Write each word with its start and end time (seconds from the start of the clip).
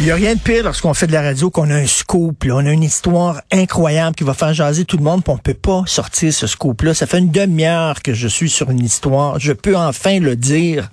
Il 0.00 0.06
n'y 0.06 0.10
a 0.10 0.16
rien 0.16 0.34
de 0.34 0.40
pire 0.40 0.64
lorsqu'on 0.64 0.92
fait 0.92 1.06
de 1.06 1.12
la 1.12 1.22
radio 1.22 1.50
qu'on 1.50 1.70
a 1.70 1.76
un 1.76 1.86
scoop. 1.86 2.42
Là. 2.44 2.56
On 2.56 2.66
a 2.66 2.72
une 2.72 2.82
histoire 2.82 3.40
incroyable 3.52 4.16
qui 4.16 4.24
va 4.24 4.34
faire 4.34 4.52
jaser 4.52 4.84
tout 4.84 4.96
le 4.96 5.04
monde, 5.04 5.22
puis 5.22 5.32
on 5.32 5.38
peut 5.38 5.54
pas 5.54 5.84
sortir 5.86 6.34
ce 6.34 6.48
scoop-là. 6.48 6.94
Ça 6.94 7.06
fait 7.06 7.20
une 7.20 7.30
demi-heure 7.30 8.02
que 8.02 8.12
je 8.12 8.26
suis 8.26 8.50
sur 8.50 8.70
une 8.70 8.84
histoire. 8.84 9.38
Je 9.38 9.52
peux 9.52 9.76
enfin 9.76 10.18
le 10.18 10.34
dire. 10.34 10.90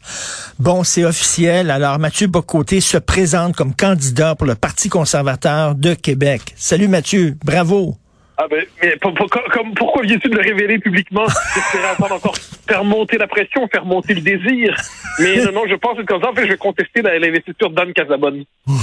Bon, 0.60 0.84
c'est 0.84 1.04
officiel. 1.04 1.72
Alors, 1.72 1.98
Mathieu 1.98 2.28
Bocoté 2.28 2.80
se 2.80 2.98
présente 2.98 3.56
comme 3.56 3.74
candidat 3.74 4.36
pour 4.36 4.46
le 4.46 4.54
Parti 4.54 4.88
conservateur 4.88 5.74
de 5.74 5.96
Québec. 5.96 6.54
Salut 6.56 6.88
Mathieu, 6.88 7.36
bravo. 7.44 7.98
Ah 8.38 8.48
ben, 8.50 8.64
mais 8.82 8.96
pour, 8.98 9.14
pour, 9.14 9.30
comme, 9.30 9.74
pourquoi 9.76 10.04
viens-tu 10.04 10.30
de 10.30 10.36
le 10.36 10.42
révéler 10.42 10.80
publiquement? 10.80 11.26
J'espérais 11.54 11.90
attendre 11.92 12.16
encore 12.16 12.36
faire 12.68 12.84
monter 12.84 13.18
la 13.18 13.28
pression, 13.28 13.68
faire 13.68 13.86
monter 13.86 14.14
le 14.14 14.22
désir. 14.22 14.76
Mais 15.20 15.44
non, 15.46 15.52
non, 15.52 15.64
je 15.68 15.76
pense 15.76 15.98
que 15.98 16.04
comme 16.04 16.22
ça, 16.22 16.30
en 16.30 16.34
fait, 16.34 16.46
je 16.46 16.52
vais 16.52 16.58
contester 16.58 17.02
l'investiture 17.02 17.70
d'Anne 17.70 17.94
Casabonne. 17.94 18.44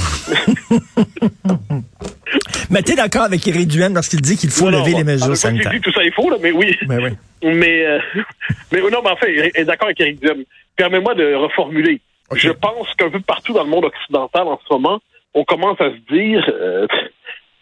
mais 2.70 2.82
t'es 2.82 2.94
d'accord 2.94 3.22
avec 3.22 3.46
Éric 3.48 3.68
Duhem 3.68 3.94
lorsqu'il 3.94 4.20
dit 4.20 4.36
qu'il 4.36 4.50
faut 4.50 4.70
non, 4.70 4.80
lever 4.80 4.92
non, 4.92 4.98
les 4.98 5.04
mesures 5.04 5.36
sanitaires? 5.36 5.72
Dit 5.72 5.80
tout 5.80 5.92
ça 5.92 6.04
est 6.04 6.12
faux, 6.12 6.30
là, 6.30 6.36
mais 6.40 6.52
oui. 6.52 6.76
Ben 6.86 7.02
oui. 7.02 7.10
Mais, 7.42 7.86
euh, 7.86 7.98
mais 8.72 8.80
non, 8.80 9.00
mais 9.02 9.10
en 9.10 9.16
fait, 9.16 9.52
est 9.54 9.64
d'accord 9.64 9.86
avec 9.86 10.00
Éric 10.00 10.20
Duhem. 10.20 10.44
Permets-moi 10.76 11.14
de 11.14 11.34
reformuler. 11.34 12.00
Okay. 12.30 12.40
Je 12.40 12.50
pense 12.50 12.86
qu'un 12.98 13.10
peu 13.10 13.20
partout 13.20 13.54
dans 13.54 13.64
le 13.64 13.70
monde 13.70 13.86
occidental 13.86 14.46
en 14.46 14.60
ce 14.62 14.72
moment, 14.72 15.00
on 15.34 15.44
commence 15.44 15.80
à 15.80 15.90
se 15.90 16.14
dire 16.14 16.44
euh, 16.48 16.86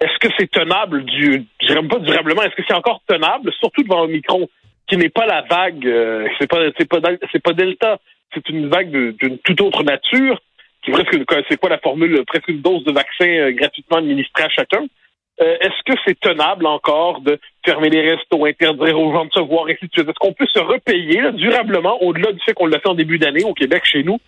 est-ce 0.01 0.19
que 0.21 0.33
c'est 0.39 0.51
tenable 0.51 1.05
du 1.05 1.45
je 1.61 1.75
pas 1.89 1.99
durablement, 1.99 2.43
est-ce 2.43 2.55
que 2.55 2.63
c'est 2.67 2.75
encore 2.75 3.01
tenable, 3.07 3.53
surtout 3.61 3.83
devant 3.83 4.03
Omicron, 4.03 4.49
qui 4.89 4.97
n'est 4.97 5.09
pas 5.09 5.27
la 5.27 5.43
vague, 5.43 5.87
euh, 5.87 6.29
c'est 6.39 6.49
pas 6.49 6.61
c'est 6.79 6.89
pas 6.89 6.99
c'est 7.33 7.43
pas 7.43 7.53
Delta, 7.53 7.99
c'est 8.35 8.49
une 8.49 8.69
vague 8.69 8.91
d'une 8.91 9.39
toute 9.39 9.61
autre 9.61 9.83
nature, 9.83 10.41
qui 10.83 10.91
est 10.91 10.95
presque 10.95 11.19
c'est 11.49 11.59
quoi 11.59 11.71
la 11.71 11.79
formule, 11.79 12.25
presque 12.27 12.49
une 12.49 12.61
dose 12.61 12.85
de 12.85 12.93
vaccin 12.93 13.27
euh, 13.27 13.53
gratuitement 13.53 13.99
administrée 13.99 14.45
à 14.45 14.49
chacun. 14.49 14.87
Euh, 15.41 15.57
est-ce 15.61 15.83
que 15.85 15.99
c'est 16.07 16.19
tenable 16.19 16.67
encore 16.67 17.21
de 17.21 17.39
fermer 17.65 17.91
les 17.91 18.11
restos, 18.11 18.47
interdire 18.47 18.99
aux 18.99 19.13
gens 19.13 19.27
de 19.27 19.33
se 19.33 19.41
voir, 19.41 19.67
ainsi 19.67 19.85
de 19.87 19.91
suite? 19.93 20.09
Est-ce 20.09 20.19
qu'on 20.19 20.33
peut 20.33 20.47
se 20.47 20.61
repayer 20.61 21.21
là, 21.21 21.33
durablement, 21.33 22.03
au-delà 22.03 22.33
du 22.33 22.41
fait 22.41 22.55
qu'on 22.55 22.67
l'a 22.67 22.81
fait 22.81 22.89
en 22.89 22.95
début 22.95 23.19
d'année 23.19 23.45
au 23.45 23.53
Québec, 23.53 23.85
chez 23.85 24.03
nous, 24.03 24.19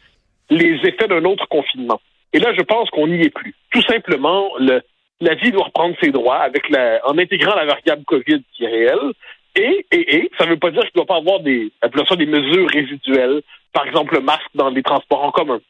les 0.50 0.74
effets 0.84 1.08
d'un 1.08 1.24
autre 1.24 1.48
confinement? 1.48 2.00
Et 2.34 2.40
là, 2.40 2.52
je 2.54 2.62
pense 2.62 2.90
qu'on 2.90 3.06
n'y 3.06 3.22
est 3.22 3.34
plus. 3.34 3.54
Tout 3.70 3.80
simplement, 3.82 4.50
le, 4.58 4.82
la 5.20 5.34
vie 5.34 5.50
doit 5.50 5.64
reprendre 5.64 5.96
ses 6.00 6.10
droits 6.10 6.38
avec 6.38 6.68
la, 6.68 7.00
en 7.06 7.18
intégrant 7.18 7.54
la 7.54 7.66
variable 7.66 8.04
COVID 8.04 8.42
qui 8.52 8.64
est 8.64 8.68
réelle. 8.68 9.12
Et, 9.56 9.86
et, 9.90 10.16
et, 10.16 10.30
ça 10.38 10.44
ne 10.44 10.50
veut 10.50 10.58
pas 10.58 10.70
dire 10.70 10.82
qu'il 10.82 10.92
ne 10.94 11.04
doit 11.04 11.06
pas 11.06 11.16
avoir 11.16 11.40
des, 11.40 11.72
ça 11.82 12.16
des 12.16 12.26
mesures 12.26 12.68
résiduelles. 12.68 13.42
Par 13.72 13.86
exemple, 13.86 14.14
le 14.14 14.20
masque 14.20 14.50
dans 14.54 14.70
les 14.70 14.82
transports 14.82 15.24
en 15.24 15.32
commun. 15.32 15.60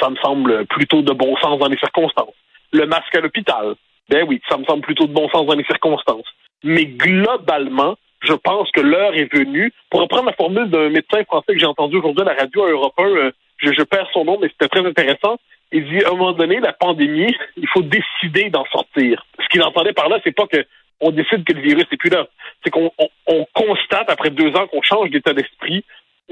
Ça 0.00 0.10
me 0.10 0.16
semble 0.16 0.66
plutôt 0.66 1.02
de 1.02 1.12
bon 1.12 1.36
sens 1.36 1.58
dans 1.58 1.68
les 1.68 1.78
circonstances. 1.78 2.34
Le 2.72 2.86
masque 2.86 3.14
à 3.14 3.20
l'hôpital. 3.20 3.74
Ben 4.10 4.24
oui, 4.28 4.40
ça 4.48 4.58
me 4.58 4.64
semble 4.64 4.82
plutôt 4.82 5.06
de 5.06 5.12
bon 5.12 5.28
sens 5.30 5.46
dans 5.46 5.54
les 5.54 5.64
circonstances. 5.64 6.26
Mais 6.62 6.84
globalement, 6.84 7.96
je 8.22 8.34
pense 8.34 8.70
que 8.72 8.80
l'heure 8.80 9.14
est 9.14 9.32
venue. 9.32 9.72
Pour 9.90 10.00
reprendre 10.00 10.26
la 10.26 10.32
formule 10.32 10.68
d'un 10.70 10.90
médecin 10.90 11.24
français 11.24 11.54
que 11.54 11.58
j'ai 11.58 11.66
entendu 11.66 11.96
aujourd'hui 11.96 12.22
à 12.22 12.34
la 12.34 12.40
radio 12.40 12.64
à 12.64 12.70
Europe 12.70 12.94
1, 12.98 13.02
euh, 13.02 13.30
je, 13.58 13.72
je 13.72 13.82
perds 13.82 14.08
son 14.12 14.24
nom, 14.24 14.38
mais 14.40 14.48
c'était 14.48 14.68
très 14.68 14.86
intéressant. 14.86 15.36
Il 15.72 15.84
dit, 15.88 16.04
à 16.04 16.10
un 16.10 16.12
moment 16.12 16.32
donné, 16.32 16.60
la 16.60 16.72
pandémie, 16.72 17.34
il 17.56 17.68
faut 17.68 17.82
décider 17.82 18.50
d'en 18.50 18.64
sortir. 18.66 19.24
Ce 19.42 19.48
qu'il 19.48 19.62
entendait 19.62 19.92
par 19.92 20.08
là, 20.08 20.18
c'est 20.22 20.34
pas 20.34 20.46
que 20.46 20.64
on 21.00 21.10
décide 21.10 21.44
que 21.44 21.52
le 21.52 21.60
virus 21.60 21.84
n'est 21.90 21.98
plus 21.98 22.10
là. 22.10 22.26
C'est 22.64 22.70
qu'on 22.70 22.90
on, 22.98 23.08
on 23.26 23.46
constate, 23.52 24.08
après 24.08 24.30
deux 24.30 24.54
ans, 24.56 24.66
qu'on 24.66 24.82
change 24.82 25.10
d'état 25.10 25.34
d'esprit, 25.34 25.84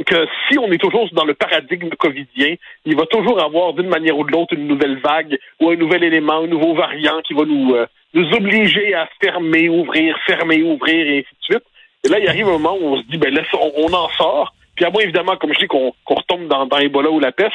que 0.03 0.27
si 0.49 0.59
on 0.59 0.73
est 0.73 0.79
toujours 0.79 1.09
dans 1.13 1.25
le 1.25 1.35
paradigme 1.35 1.91
covidien, 1.91 2.55
il 2.85 2.97
va 2.97 3.07
toujours 3.07 3.41
avoir 3.41 3.75
d'une 3.75 3.89
manière 3.89 4.19
ou 4.19 4.25
de 4.25 4.33
l'autre 4.33 4.55
une 4.55 4.67
nouvelle 4.67 4.99
vague 4.99 5.39
ou 5.61 5.71
un 5.71 5.77
nouvel 5.77 6.03
élément, 6.03 6.43
un 6.43 6.47
nouveau 6.49 6.75
variant 6.75 7.21
qui 7.23 7.35
va 7.35 7.45
nous, 7.45 7.75
euh, 7.75 7.87
nous 8.13 8.29
obliger 8.33 8.95
à 8.95 9.09
fermer, 9.23 9.69
ouvrir, 9.69 10.19
fermer, 10.27 10.63
ouvrir 10.63 11.07
et 11.07 11.19
ainsi 11.19 11.29
de 11.29 11.45
suite. 11.45 11.65
Et 12.05 12.09
là, 12.09 12.19
il 12.19 12.29
arrive 12.29 12.49
un 12.49 12.59
moment 12.59 12.77
où 12.77 12.95
on 12.95 12.97
se 12.99 13.07
dit, 13.07 13.19
ben 13.19 13.33
là, 13.33 13.43
on, 13.55 13.73
on 13.77 13.93
en 13.93 14.09
sort. 14.11 14.55
Puis 14.77 14.85
à 14.85 14.91
moins, 14.91 15.03
évidemment, 15.03 15.37
comme 15.37 15.53
je 15.55 15.61
dis, 15.61 15.67
qu'on 15.67 15.93
qu 16.07 16.15
retombe 16.15 16.49
dans, 16.49 16.67
dans 16.67 16.79
Ebola 16.79 17.11
ou 17.11 17.21
la 17.21 17.33
peste, 17.33 17.55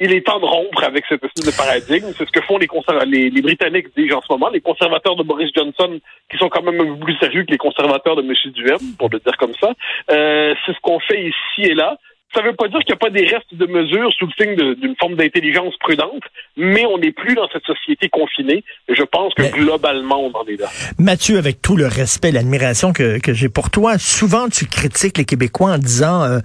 il 0.00 0.14
est 0.14 0.26
temps 0.26 0.40
de 0.40 0.46
rompre 0.46 0.82
avec 0.82 1.04
cette 1.08 1.22
espèce 1.22 1.44
de 1.44 1.56
paradigme. 1.56 2.06
C'est 2.16 2.26
ce 2.26 2.32
que 2.32 2.40
font 2.40 2.56
les, 2.56 2.68
les, 3.06 3.30
les 3.30 3.42
Britanniques, 3.42 3.88
dis 3.96 4.10
en 4.12 4.22
ce 4.22 4.26
moment, 4.30 4.48
les 4.48 4.62
conservateurs 4.62 5.14
de 5.14 5.22
Boris 5.22 5.50
Johnson, 5.54 6.00
qui 6.30 6.38
sont 6.38 6.48
quand 6.48 6.62
même 6.62 6.98
plus 6.98 7.16
sérieux 7.18 7.44
que 7.44 7.50
les 7.50 7.58
conservateurs 7.58 8.16
de 8.16 8.22
M. 8.22 8.32
Duhem, 8.52 8.78
pour 8.98 9.10
le 9.10 9.18
dire 9.18 9.36
comme 9.36 9.52
ça. 9.60 9.72
Euh, 10.10 10.54
c'est 10.64 10.72
ce 10.72 10.80
qu'on 10.80 11.00
fait 11.00 11.20
ici 11.20 11.70
et 11.70 11.74
là. 11.74 11.98
Ça 12.34 12.42
ne 12.42 12.48
veut 12.48 12.54
pas 12.54 12.68
dire 12.68 12.78
qu'il 12.80 12.94
n'y 12.94 12.94
a 12.94 12.96
pas 12.96 13.10
des 13.10 13.26
restes 13.26 13.52
de 13.52 13.66
mesures 13.66 14.12
sous 14.12 14.26
le 14.26 14.32
signe 14.38 14.74
d'une 14.76 14.94
forme 15.00 15.16
d'intelligence 15.16 15.74
prudente, 15.80 16.22
mais 16.56 16.86
on 16.86 16.98
n'est 16.98 17.10
plus 17.10 17.34
dans 17.34 17.48
cette 17.52 17.64
société 17.64 18.08
confinée. 18.08 18.62
Et 18.88 18.94
je 18.94 19.02
pense 19.02 19.34
que 19.34 19.42
mais, 19.42 19.50
globalement, 19.50 20.20
on 20.20 20.36
en 20.36 20.44
est 20.46 20.60
là. 20.60 20.68
Mathieu, 20.98 21.38
avec 21.38 21.60
tout 21.60 21.76
le 21.76 21.86
respect 21.86 22.28
et 22.28 22.32
l'admiration 22.32 22.92
que, 22.92 23.18
que 23.18 23.34
j'ai 23.34 23.48
pour 23.48 23.70
toi, 23.70 23.98
souvent 23.98 24.48
tu 24.48 24.66
critiques 24.66 25.18
les 25.18 25.24
Québécois 25.24 25.72
en 25.72 25.78
disant 25.78 26.22
euh, 26.22 26.38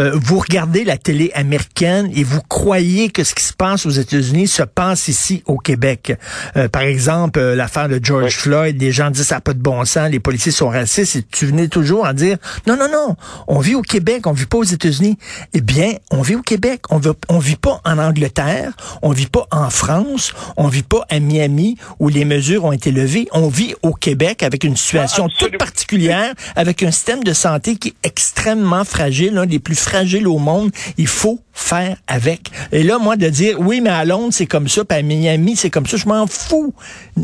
euh, 0.00 0.10
vous 0.14 0.38
regardez 0.38 0.82
la 0.82 0.96
télé 0.96 1.30
américaine 1.34 2.10
et 2.16 2.24
vous 2.24 2.42
croyez 2.42 3.10
que 3.10 3.22
ce 3.22 3.34
qui 3.34 3.44
se 3.44 3.52
passe 3.52 3.86
aux 3.86 3.90
États-Unis 3.90 4.48
se 4.48 4.62
passe 4.64 5.08
ici 5.08 5.42
au 5.46 5.58
Québec. 5.58 6.14
Euh, 6.56 6.68
par 6.68 6.82
exemple, 6.82 7.40
l'affaire 7.40 7.88
de 7.88 8.00
George 8.02 8.24
oui. 8.24 8.30
Floyd, 8.30 8.76
des 8.76 8.90
gens 8.90 9.10
disent 9.10 9.28
ça 9.28 9.36
n'a 9.36 9.40
pas 9.40 9.54
de 9.54 9.62
bon 9.62 9.84
sens, 9.84 10.10
les 10.10 10.20
policiers 10.20 10.52
sont 10.52 10.68
racistes, 10.68 11.16
et 11.16 11.22
tu 11.22 11.46
venais 11.46 11.68
toujours 11.68 12.06
à 12.06 12.12
dire 12.12 12.38
non, 12.66 12.76
non, 12.76 12.88
non, 12.90 13.14
on 13.46 13.60
vit 13.60 13.76
au 13.76 13.82
Québec, 13.82 14.26
on 14.26 14.32
vit 14.32 14.46
pas 14.46 14.58
aux 14.58 14.64
États-Unis. 14.64 15.16
Eh 15.54 15.60
bien, 15.60 15.94
on 16.10 16.22
vit 16.22 16.36
au 16.36 16.42
Québec. 16.42 16.82
On 16.90 16.98
vit, 16.98 17.10
on 17.28 17.38
vit 17.38 17.56
pas 17.56 17.80
en 17.84 17.98
Angleterre. 17.98 18.72
On 19.02 19.10
vit 19.10 19.26
pas 19.26 19.46
en 19.50 19.70
France. 19.70 20.34
On 20.56 20.68
vit 20.68 20.82
pas 20.82 21.04
à 21.08 21.20
Miami 21.20 21.76
où 21.98 22.08
les 22.08 22.24
mesures 22.24 22.64
ont 22.64 22.72
été 22.72 22.90
levées. 22.90 23.28
On 23.32 23.48
vit 23.48 23.74
au 23.82 23.92
Québec 23.92 24.42
avec 24.42 24.64
une 24.64 24.76
situation 24.76 25.28
ah, 25.28 25.34
toute 25.38 25.58
particulière, 25.58 26.34
avec 26.56 26.82
un 26.82 26.90
système 26.90 27.24
de 27.24 27.32
santé 27.32 27.76
qui 27.76 27.88
est 27.88 28.06
extrêmement 28.06 28.84
fragile, 28.84 29.34
l'un 29.34 29.46
des 29.46 29.58
plus 29.58 29.78
fragiles 29.78 30.26
au 30.28 30.38
monde. 30.38 30.70
Il 30.96 31.06
faut 31.06 31.40
faire 31.52 31.96
avec. 32.06 32.50
Et 32.72 32.82
là, 32.82 32.98
moi, 32.98 33.16
de 33.16 33.28
dire, 33.28 33.60
oui, 33.60 33.80
mais 33.80 33.90
à 33.90 34.04
Londres, 34.04 34.32
c'est 34.32 34.46
comme 34.46 34.68
ça, 34.68 34.84
puis 34.84 34.98
à 34.98 35.02
Miami, 35.02 35.56
c'est 35.56 35.70
comme 35.70 35.86
ça, 35.86 35.96
je 35.96 36.06
m'en 36.06 36.26
fous. 36.26 36.72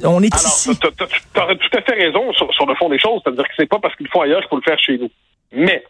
On 0.03 0.23
est 0.23 0.35
Alors, 0.35 0.47
ici. 0.47 0.71
Tu 0.79 0.87
as, 0.87 0.91
tout 0.91 1.79
à 1.79 1.83
fait 1.83 1.95
raison 1.95 2.33
sur, 2.33 2.53
sur 2.53 2.67
le 2.67 2.75
fond 2.75 2.89
des 2.89 2.99
choses. 2.99 3.21
C'est-à-dire 3.25 3.45
que 3.45 3.55
c'est 3.57 3.69
pas 3.69 3.79
parce 3.79 3.95
qu'il 3.97 4.09
faut 4.09 4.23
ailleurs 4.23 4.41
qu'il 4.41 4.49
faut 4.49 4.57
le 4.57 4.63
faire 4.63 4.79
chez 4.79 4.99
nous. 4.99 5.11
Mais 5.53 5.85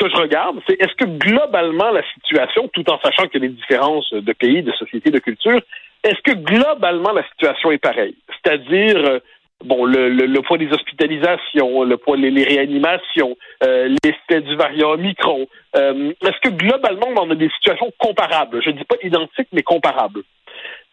que 0.00 0.10
je 0.10 0.16
regarde, 0.16 0.60
c'est 0.66 0.80
est-ce 0.80 0.94
que 0.94 1.04
globalement 1.04 1.90
la 1.90 2.02
situation, 2.14 2.68
tout 2.68 2.88
en 2.90 2.98
sachant 3.00 3.26
qu'il 3.28 3.42
y 3.42 3.44
a 3.44 3.48
des 3.48 3.54
différences 3.54 4.12
de 4.12 4.32
pays, 4.32 4.62
de 4.62 4.72
sociétés, 4.72 5.10
de 5.10 5.18
culture, 5.18 5.60
est-ce 6.02 6.20
que 6.22 6.32
globalement 6.32 7.12
la 7.12 7.26
situation 7.28 7.70
est 7.70 7.78
pareille? 7.78 8.16
C'est-à-dire, 8.28 8.96
euh, 8.96 9.18
bon, 9.64 9.84
le, 9.84 10.40
poids 10.40 10.58
des 10.58 10.72
hospitalisations, 10.72 11.84
le 11.84 11.96
poids 11.98 12.16
des 12.16 12.30
réanimations, 12.42 13.36
euh, 13.62 13.94
l'effet 14.02 14.40
du 14.40 14.56
variant 14.56 14.92
Omicron. 14.92 15.46
Euh, 15.76 16.12
est-ce 16.22 16.40
que 16.40 16.54
globalement 16.54 17.08
on 17.16 17.30
a 17.30 17.34
des 17.34 17.50
situations 17.50 17.92
comparables? 17.98 18.62
Je 18.64 18.70
ne 18.70 18.76
dis 18.76 18.84
pas 18.84 18.96
identiques, 19.02 19.48
mais 19.52 19.62
comparables. 19.62 20.22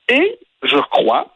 Et 0.10 0.38
je 0.64 0.78
crois 0.78 1.34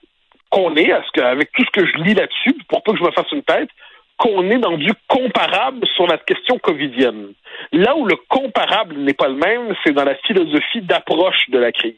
qu'on 0.49 0.75
est, 0.75 0.91
avec 0.91 1.51
tout 1.53 1.63
ce 1.63 1.71
que 1.71 1.85
je 1.85 1.97
lis 2.03 2.13
là-dessus, 2.13 2.55
pour 2.67 2.83
pas 2.83 2.91
que 2.91 2.97
je 2.97 3.03
me 3.03 3.11
fasse 3.11 3.31
une 3.31 3.43
tête, 3.43 3.69
qu'on 4.17 4.49
est 4.49 4.59
dans 4.59 4.77
du 4.77 4.91
comparable 5.07 5.87
sur 5.95 6.05
la 6.07 6.17
question 6.17 6.59
covidienne. 6.59 7.33
Là 7.73 7.95
où 7.95 8.05
le 8.05 8.15
comparable 8.27 8.97
n'est 8.97 9.13
pas 9.13 9.29
le 9.29 9.35
même, 9.35 9.73
c'est 9.83 9.93
dans 9.93 10.03
la 10.03 10.15
philosophie 10.15 10.81
d'approche 10.81 11.49
de 11.49 11.57
la 11.57 11.71
crise. 11.71 11.95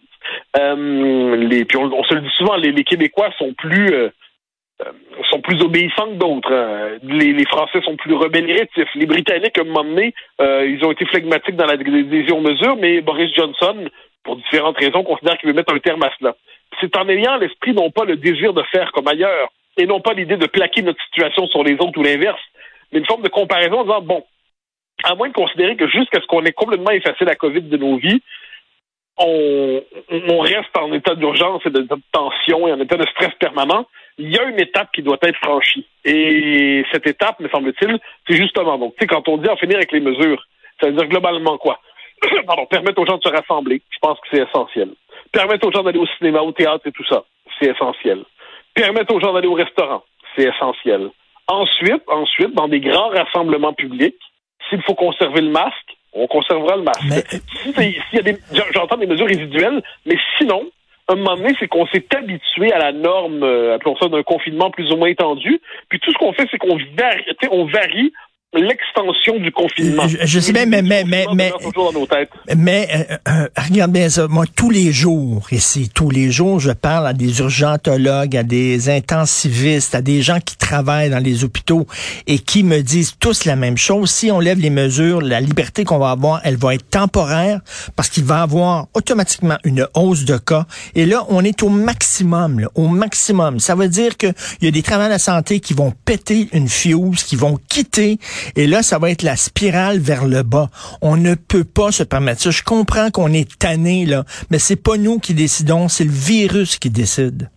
Euh, 0.58 1.36
les, 1.36 1.66
puis 1.66 1.78
on, 1.78 2.04
se 2.04 2.14
le 2.14 2.22
dit 2.22 2.32
souvent, 2.38 2.56
les, 2.56 2.84
Québécois 2.84 3.30
sont 3.38 3.54
plus 3.54 3.94
euh, 3.94 4.10
sont 5.30 5.42
plus 5.42 5.62
obéissants 5.62 6.08
que 6.08 6.16
d'autres. 6.16 6.54
Hein. 6.54 7.00
Les, 7.04 7.46
Français 7.46 7.82
sont 7.84 7.96
plus 7.96 8.14
rebellératifs. 8.14 8.90
Les 8.96 9.06
Britanniques, 9.06 9.58
à 9.58 9.62
un 9.62 9.66
moment 9.66 9.84
donné, 9.84 10.14
euh, 10.42 10.68
ils 10.68 10.84
ont 10.86 10.92
été 10.92 11.06
flegmatiques 11.06 11.56
dans 11.56 11.66
la 11.66 11.78
décision 11.78 12.42
mesure, 12.42 12.76
mais 12.78 13.02
Boris 13.02 13.34
Johnson, 13.36 13.90
pour 14.24 14.38
différentes 14.38 14.78
raisons, 14.78 15.04
considère 15.04 15.38
qu'il 15.38 15.50
veut 15.50 15.56
mettre 15.56 15.74
un 15.74 15.80
terme 15.80 16.04
à 16.04 16.12
cela. 16.20 16.36
C'est 16.82 16.96
en 16.98 17.08
ayant 17.10 17.38
l'esprit 17.38 17.74
non 17.74 17.92
pas 17.92 18.06
le 18.06 18.16
désir 18.16 18.54
de 18.54 18.64
faire 18.72 18.92
comme 18.92 19.08
ailleurs, 19.08 19.50
et 19.78 19.86
non 19.86 20.02
pas 20.02 20.14
l'idée 20.14 20.38
de 20.38 20.48
plaquer 20.48 20.82
notre 20.82 21.04
situation 21.06 21.48
sur 21.48 21.64
les 21.64 21.74
autres 21.74 21.98
ou 21.98 22.04
l'inverse, 22.04 22.42
mais 22.92 23.00
une 23.00 23.06
forme 23.06 23.24
de 23.24 23.30
comparaison 23.30 23.80
en 23.80 23.84
disant, 23.84 24.02
bon, 24.02 24.24
à 25.04 25.16
moins 25.16 25.30
de 25.30 25.34
considérer 25.34 25.76
que 25.76 25.88
jusqu'à 25.88 26.22
ce 26.22 26.28
qu'on 26.28 26.44
ait 26.46 26.54
complètement 26.54 26.92
effacé 26.92 27.26
la 27.26 27.36
COVID 27.36 27.62
de 27.62 27.78
nos 27.78 27.98
vies, 27.98 28.22
on, 29.18 29.82
on 30.30 30.40
reste 30.40 30.76
en 30.78 30.92
état 30.94 31.16
d'urgence 31.16 31.62
et 31.66 31.70
de, 31.70 31.88
tension 32.12 32.68
et 32.68 32.74
en 32.74 32.80
état 32.80 32.98
de 32.98 33.06
stress 33.08 33.34
permanent, 33.40 33.86
il 34.18 34.32
y 34.32 34.40
a 34.40 34.44
une 34.44 34.60
étape 34.60 34.90
qui 34.94 35.02
doit 35.02 35.18
être 35.22 35.38
franchie. 35.38 35.86
Et 36.06 36.84
cette 36.92 37.08
étape, 37.08 37.40
me 37.40 37.50
semble-t-il, 37.50 38.00
c'est 38.28 38.36
justement, 38.36 38.78
donc, 38.78 38.96
tu 38.96 39.02
sais, 39.02 39.08
quand 39.08 39.28
on 39.28 39.38
dit 39.38 39.50
en 39.50 39.58
finir 39.58 39.78
avec 39.78 39.92
les 39.92 40.00
mesures, 40.00 40.44
ça 40.80 40.88
veut 40.88 40.94
dire 40.94 41.08
globalement 41.08 41.58
quoi? 41.58 41.80
Pardon, 42.48 42.66
permettre 42.66 43.02
aux 43.02 43.06
gens 43.06 43.18
de 43.18 43.24
se 43.24 43.30
rassembler, 43.30 43.82
je 43.90 43.98
pense 44.02 44.20
que 44.20 44.28
c'est 44.32 44.44
essentiel. 44.44 44.90
Permettre 45.32 45.68
aux 45.68 45.72
gens 45.72 45.84
d'aller 45.84 46.00
au 46.00 46.08
cinéma, 46.18 46.42
au 46.42 46.52
théâtre 46.52 46.88
et 46.88 46.92
tout 46.92 47.06
ça, 47.06 47.24
c'est 47.60 47.70
essentiel 47.70 48.24
Permettre 48.74 49.14
aux 49.14 49.20
gens 49.20 49.34
d'aller 49.34 49.48
au 49.48 49.54
restaurant, 49.54 50.04
c'est 50.36 50.44
essentiel. 50.44 51.10
Ensuite, 51.48 52.04
ensuite, 52.08 52.54
dans 52.54 52.68
des 52.68 52.80
grands 52.80 53.10
rassemblements 53.10 53.74
publics, 53.74 54.20
s'il 54.70 54.82
faut 54.84 54.96
conserver 54.96 55.42
le 55.42 55.50
masque, 55.50 55.98
on 56.14 56.28
conservera 56.28 56.76
le 56.76 56.84
masque. 56.84 57.42
Si, 57.64 57.74
y 58.14 58.20
a 58.20 58.22
des, 58.22 58.38
j'entends 58.74 58.98
des 58.98 59.08
mesures 59.08 59.28
résiduelles, 59.28 59.82
mais 60.06 60.16
sinon, 60.38 60.70
un 61.08 61.16
moment 61.16 61.36
donné, 61.36 61.54
c'est 61.60 61.68
qu'on 61.68 61.86
s'est 61.88 62.06
habitué 62.16 62.72
à 62.72 62.80
la 62.80 62.92
norme, 62.92 63.44
euh, 63.44 63.76
appelons 63.76 63.96
ça 63.98 64.08
d'un 64.08 64.24
confinement 64.24 64.72
plus 64.72 64.92
ou 64.92 64.98
moins 64.98 65.10
étendu. 65.10 65.60
Puis 65.90 66.00
tout 66.00 66.12
ce 66.12 66.18
qu'on 66.18 66.34
fait, 66.34 66.48
c'est 66.50 66.58
qu'on 66.58 66.78
varie, 66.98 67.26
on 67.52 67.66
varie 67.66 68.14
l'extension 68.54 69.40
du 69.40 69.52
confinement. 69.52 70.04
Je, 70.08 70.40
sais 70.40 70.54
bien, 70.54 70.66
mais 70.66 70.82
mais 70.82 71.04
mais 71.06 71.26
mais 71.34 71.52
mais 72.56 72.88
euh, 72.94 73.18
euh, 73.28 73.48
regarde 73.58 73.92
bien 73.92 74.10
ça. 74.10 74.28
Moi, 74.28 74.46
tous 74.56 74.70
les 74.70 74.92
jours 74.92 75.48
ici, 75.52 75.90
tous 75.94 76.10
les 76.10 76.32
jours, 76.32 76.60
je 76.60 76.72
parle 76.72 77.08
à 77.08 77.14
des 77.14 77.40
urgentologues, 77.40 78.38
à 78.38 78.44
des 78.44 78.90
intensivistes, 78.90 79.96
à 79.96 80.02
des 80.02 80.22
gens 80.22 80.40
qui 80.40 80.58
travaillent 80.58 81.10
dans 81.10 81.24
les 81.24 81.44
hôpitaux 81.44 81.88
et 82.28 82.40
qui 82.40 82.64
me 82.64 82.82
disent 82.82 83.16
tous 83.20 83.46
la 83.46 83.56
même 83.56 83.78
chose. 83.78 84.12
Si 84.12 84.32
on 84.32 84.40
lève 84.40 84.60
les 84.60 84.70
mesures, 84.70 85.22
la 85.22 85.42
liberté 85.42 85.84
qu'on 85.84 85.98
va 85.98 86.12
avoir, 86.12 86.42
elle 86.44 86.58
va 86.58 86.76
être 86.76 86.90
temporaire 86.90 87.62
parce 87.96 88.10
qu'il 88.10 88.24
va 88.24 88.42
avoir 88.42 88.88
automatiquement 88.94 89.58
une 89.64 89.88
hausse 89.96 90.26
de 90.26 90.38
cas. 90.38 90.66
Et 90.96 91.06
là, 91.06 91.26
on 91.30 91.44
est 91.44 91.64
au 91.64 91.70
maximum, 91.70 92.60
là, 92.60 92.68
au 92.76 92.88
maximum. 92.88 93.60
Ça 93.60 93.76
veut 93.76 93.88
dire 93.88 94.18
qu'il 94.18 94.34
y 94.62 94.68
a 94.68 94.72
des 94.72 94.82
travailleurs 94.84 95.10
de 95.10 95.14
la 95.16 95.20
santé 95.20 95.60
qui 95.60 95.74
vont 95.74 95.94
péter 96.06 96.50
une 96.54 96.68
fuse, 96.68 97.24
qui 97.24 97.36
vont 97.36 97.60
quitter 97.68 98.20
et 98.56 98.68
là, 98.68 98.84
ça 98.84 99.00
va 99.00 99.10
être 99.10 99.24
la 99.24 99.36
spirale 99.36 100.00
vers 100.00 100.26
le 100.26 100.44
bas. 100.44 100.70
On 101.02 101.18
ne 101.18 101.36
peut 101.36 101.64
pas 101.64 101.92
se 101.92 102.04
permettre 102.04 102.42
ça. 102.42 102.52
Je 102.52 102.64
comprends 102.64 103.10
qu'on 103.12 103.34
est 103.34 103.58
tanné, 103.58 104.06
là, 104.06 104.24
mais 104.52 104.60
c'est 104.60 104.82
pas 104.82 104.98
nous 104.98 105.20
qui 105.20 105.34
décidons, 105.34 105.88
c'est 105.88 106.06
le 106.06 106.12
virus 106.12 106.78
qui 106.78 106.90
décide. 106.90 107.50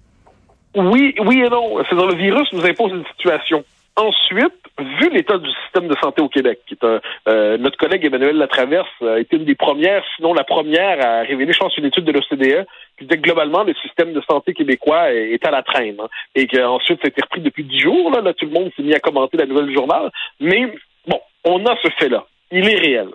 Oui, 0.74 1.14
oui 1.24 1.40
et 1.40 1.48
non. 1.48 1.78
C'est 1.88 1.96
dans 1.96 2.06
le 2.06 2.14
virus 2.14 2.48
nous 2.52 2.64
impose 2.64 2.92
une 2.92 3.04
situation. 3.16 3.64
Ensuite, 3.98 4.52
vu 4.78 5.08
l'état 5.10 5.38
du 5.38 5.48
système 5.64 5.88
de 5.88 5.96
santé 6.02 6.20
au 6.20 6.28
Québec, 6.28 6.60
qui 6.66 6.74
est 6.74 6.84
euh, 6.84 7.56
notre 7.56 7.78
collègue 7.78 8.04
Emmanuel 8.04 8.36
Latraverse 8.36 8.90
a 9.00 9.18
été 9.18 9.36
une 9.36 9.46
des 9.46 9.54
premières, 9.54 10.04
sinon 10.16 10.34
la 10.34 10.44
première, 10.44 11.04
à 11.04 11.22
révéler, 11.22 11.54
je 11.54 11.58
pense, 11.58 11.76
une 11.78 11.86
étude 11.86 12.04
de 12.04 12.12
l'OCDE 12.12 12.66
qui 12.98 13.04
disait 13.04 13.16
que 13.16 13.22
globalement, 13.22 13.62
le 13.62 13.72
système 13.76 14.12
de 14.12 14.20
santé 14.28 14.52
québécois 14.52 15.12
est, 15.12 15.42
à 15.46 15.50
la 15.50 15.62
traîne. 15.62 15.98
Hein, 15.98 16.08
et 16.34 16.46
qu'ensuite, 16.46 17.00
ça 17.00 17.06
a 17.06 17.08
été 17.08 17.22
repris 17.22 17.40
depuis 17.40 17.64
dix 17.64 17.80
jours. 17.80 18.10
Là, 18.10 18.20
là 18.20 18.34
tout 18.34 18.44
le 18.44 18.52
monde 18.52 18.70
s'est 18.76 18.82
mis 18.82 18.94
à 18.94 19.00
commenter 19.00 19.38
la 19.38 19.46
nouvelle 19.46 19.68
du 19.68 19.74
journal. 19.74 20.10
Mais 20.40 20.70
bon, 21.06 21.20
on 21.44 21.64
a 21.64 21.74
ce 21.82 21.88
fait-là. 21.98 22.26
Il 22.50 22.68
est 22.68 22.78
réel. 22.78 23.08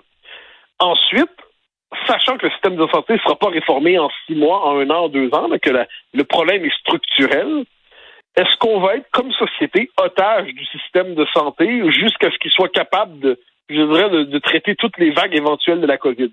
Ensuite, 0.80 1.30
sachant 2.08 2.38
que 2.38 2.48
le 2.48 2.52
système 2.54 2.76
de 2.76 2.88
santé 2.88 3.14
ne 3.14 3.20
sera 3.20 3.36
pas 3.36 3.50
réformé 3.50 4.00
en 4.00 4.10
six 4.26 4.34
mois, 4.34 4.66
en 4.66 4.80
un 4.80 4.90
an, 4.90 5.04
en 5.04 5.10
deux 5.10 5.30
ans, 5.34 5.48
que 5.62 5.70
le 6.14 6.24
problème 6.24 6.66
est 6.66 6.76
structurel, 6.80 7.66
est-ce 8.36 8.56
qu'on 8.60 8.80
va 8.80 8.96
être, 8.96 9.10
comme 9.12 9.32
société, 9.34 9.90
otage 9.98 10.48
du 10.54 10.66
système 10.66 11.16
de 11.16 11.26
santé 11.34 11.92
jusqu'à 11.92 12.32
ce 12.32 12.38
qu'il 12.38 12.52
soit 12.52 12.70
capable 12.70 13.20
de, 13.20 13.40
je 13.70 13.76
dirais, 13.76 14.10
de, 14.10 14.40
traiter 14.40 14.76
toutes 14.76 14.98
les 14.98 15.12
vagues 15.12 15.36
éventuelles 15.36 15.82
de 15.82 15.88
la 15.88 15.98
COVID? 15.98 16.32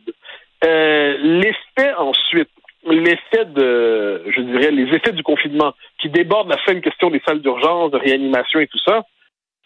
Euh, 0.64 1.16
l'effet 1.20 1.94
ensuite, 1.94 2.50
l'effet 2.86 3.44
de, 3.46 4.22
je 4.30 4.40
dirais, 4.42 4.70
les 4.70 4.94
effets 4.94 5.12
du 5.12 5.22
confinement 5.22 5.72
qui 6.00 6.08
débordent 6.08 6.50
la 6.50 6.64
seule 6.64 6.80
question 6.80 7.10
des 7.10 7.22
salles 7.26 7.42
d'urgence, 7.42 7.90
de 7.90 7.98
réanimation 7.98 8.60
et 8.60 8.68
tout 8.68 8.78
ça, 8.84 9.02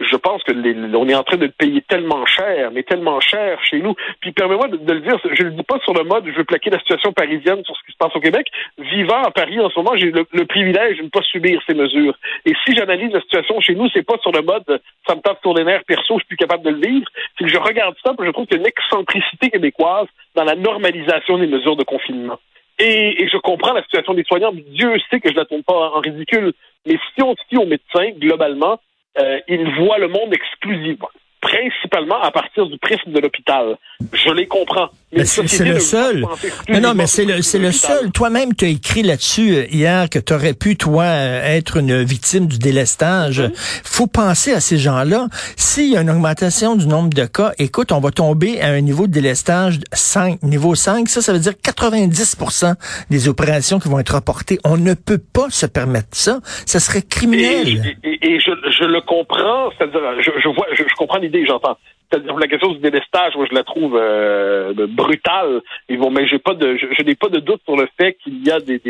je 0.03 0.17
pense 0.17 0.43
que 0.43 0.53
on 0.97 1.09
est 1.09 1.15
en 1.15 1.23
train 1.23 1.37
de 1.37 1.47
payer 1.47 1.83
tellement 1.83 2.27
cher, 2.27 2.71
mais 2.73 2.83
tellement 2.83 3.21
cher 3.21 3.59
chez 3.65 3.81
nous. 3.81 3.95
Puis 4.21 4.33
permets-moi 4.33 4.69
de, 4.69 4.93
le 4.93 5.01
dire, 5.01 5.19
je 5.25 5.43
ne 5.43 5.49
le 5.49 5.55
dis 5.55 5.63
pas 5.63 5.79
sur 5.81 5.95
le 5.95 6.05
mode 6.05 6.25
je 6.27 6.37
veux 6.37 6.45
plaquer 6.45 6.71
la 6.71 6.79
situation 6.79 7.13
parisienne 7.13 7.63
sur 7.65 7.77
ce 7.77 7.83
qui 7.87 7.93
se 7.93 7.97
passe 7.97 8.15
au 8.15 8.21
Québec. 8.21 8.49
Vivant 8.79 9.23
à 9.23 9.31
Paris 9.31 9.61
en 9.61 9.71
ce 9.71 9.79
moment, 9.79 9.97
j'ai 9.97 10.11
le, 10.11 10.45
privilège 10.45 10.99
de 10.99 11.05
ne 11.05 11.09
pas 11.09 11.23
subir 11.23 11.61
ces 11.67 11.75
mesures. 11.75 12.15
Et 12.45 12.53
si 12.65 12.75
j'analyse 12.75 13.13
la 13.13 13.21
situation 13.21 13.61
chez 13.61 13.75
nous, 13.75 13.89
c'est 13.91 14.07
pas 14.07 14.19
sur 14.23 14.33
le 14.33 14.43
mode 14.43 14.81
ça 15.07 15.15
me 15.15 15.21
tape 15.21 15.39
sur 15.43 15.55
les 15.55 15.65
nerfs 15.65 15.85
perso, 15.87 16.15
je 16.15 16.21
suis 16.21 16.29
plus 16.29 16.37
capable 16.37 16.65
de 16.65 16.71
le 16.71 16.87
vivre. 16.87 17.07
C'est 17.39 17.45
que 17.45 17.51
je 17.51 17.59
regarde 17.59 17.95
ça, 18.05 18.13
et 18.13 18.27
je 18.27 18.31
trouve 18.31 18.47
qu'il 18.47 18.57
y 18.57 18.61
a 18.61 18.63
une 18.63 18.69
excentricité 18.69 19.51
québécoise 19.51 20.07
dans 20.35 20.45
la 20.45 20.55
normalisation 20.55 21.39
des 21.39 21.47
mesures 21.47 21.77
de 21.77 21.85
confinement. 21.85 22.39
Et, 22.79 23.29
je 23.29 23.37
comprends 23.39 23.73
la 23.73 23.83
situation 23.83 24.15
des 24.15 24.25
soignants. 24.25 24.53
Dieu 24.53 24.95
sait 25.11 25.21
que 25.21 25.31
je 25.31 25.37
la 25.37 25.45
tourne 25.45 25.63
pas 25.63 25.91
en 25.91 26.01
ridicule. 26.01 26.53
Mais 26.87 26.99
si 27.15 27.23
on 27.23 27.35
se 27.35 27.43
fie 27.49 27.57
aux 27.57 27.67
médecins, 27.67 28.11
globalement, 28.19 28.81
euh, 29.19 29.41
ils 29.49 29.69
voient 29.77 29.99
le 29.99 30.09
monde 30.09 30.33
exclusivement, 30.33 31.11
principalement 31.43 32.23
à 32.23 32.31
partir 32.31 32.67
du 32.67 32.79
prisme 32.79 33.11
de 33.13 33.21
l'hôpital. 33.21 33.77
Je 34.13 34.31
les 34.31 34.47
comprends. 34.47 34.89
Mais 35.15 35.27
c'est 35.27 35.65
le 35.65 35.79
seul. 35.79 36.25
Non, 36.71 36.81
non, 36.81 36.95
mais 36.95 37.07
c'est 37.07 37.27
le, 37.27 37.43
c'est 37.43 37.59
le 37.59 37.71
seul. 37.71 38.11
Toi-même, 38.13 38.55
tu 38.55 38.65
as 38.65 38.69
écrit 38.69 39.03
là-dessus 39.03 39.55
euh, 39.55 39.67
hier 39.71 40.09
que 40.09 40.19
tu 40.19 40.33
aurais 40.33 40.55
pu, 40.55 40.77
toi, 40.77 41.03
euh, 41.05 41.57
être 41.57 41.77
une 41.77 42.03
victime 42.03 42.47
du 42.47 42.59
délestage. 42.59 43.43
Faut 43.85 44.07
penser 44.07 44.55
à 44.55 44.61
ces 44.61 44.79
gens-là. 44.79 45.27
S'il 45.57 45.93
y 45.93 45.97
a 45.99 46.01
une 46.01 46.11
augmentation 46.11 46.77
du 46.77 46.87
nombre 46.87 47.11
de 47.11 47.27
cas, 47.27 47.53
écoute, 47.59 47.93
on 47.93 48.01
va 48.01 48.11
tomber 48.11 48.61
à 48.63 48.69
un 48.69 48.81
niveau 48.81 49.07
de 49.07 49.13
délestage 49.13 49.81
5. 49.93 50.43
Niveau 50.43 50.75
5, 50.75 51.09
ça, 51.09 51.21
ça 51.21 51.35
veut 51.35 51.41
dire 51.41 51.53
90% 51.53 52.75
des 53.11 53.29
opérations 53.29 53.79
qui 53.79 53.89
vont 53.89 53.99
être 53.99 54.15
reportées. 54.15 54.59
On 54.65 54.79
ne 54.79 54.95
peut 54.95 55.21
pas 55.33 55.51
se 55.51 55.67
permettre 55.67 56.09
ça. 56.13 56.41
Ça 56.65 56.81
serait 56.81 57.03
criminel. 57.03 57.97
Et, 58.03 58.41
je, 58.41 58.51
je, 58.71 58.85
le 58.85 59.01
comprends. 59.03 59.71
C'est-à-dire, 59.77 60.01
je, 60.21 60.31
je 60.43 60.49
vois, 60.49 60.67
je, 60.73 60.83
je 60.89 60.95
comprends 60.97 61.19
l'idée, 61.19 61.32
j'entends 61.47 61.77
c'est-à-dire 62.13 62.37
la 62.37 62.47
question 62.47 62.73
du 62.73 62.79
délestage, 62.79 63.35
moi 63.37 63.47
je 63.51 63.55
la 63.55 63.65
trouve 63.65 63.97
euh, 63.97 64.75
brutale. 64.87 65.63
Ils 65.89 65.99
vont, 65.99 66.11
mais 66.11 66.27
j'ai 66.27 66.39
pas 66.39 66.55
de, 66.55 66.77
je, 66.77 67.03
n'ai 67.03 67.15
pas 67.15 67.29
de 67.29 67.39
doute 67.39 67.63
sur 67.65 67.77
le 67.77 67.89
fait 67.99 68.15
qu'il 68.23 68.47
y 68.47 68.51
a 68.51 68.61
des, 68.61 68.81